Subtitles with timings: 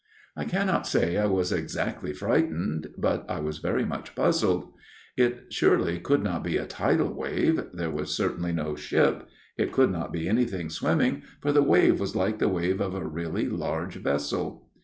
[0.35, 4.73] "I cannot say I was exactly frightened; but I was very much puzzled.
[5.15, 9.29] It surely could not be a tidal wave; there was certainly no ship;
[9.59, 13.05] it could not be anything swimming, for the wave was like the wave of a
[13.07, 14.67] really large vessel.